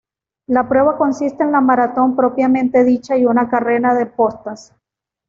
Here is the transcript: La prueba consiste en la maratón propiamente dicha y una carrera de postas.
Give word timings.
La 0.47 0.67
prueba 0.67 0.97
consiste 0.97 1.43
en 1.43 1.51
la 1.51 1.61
maratón 1.61 2.15
propiamente 2.15 2.83
dicha 2.83 3.15
y 3.15 3.25
una 3.27 3.47
carrera 3.47 3.93
de 3.93 4.07
postas. 4.07 4.73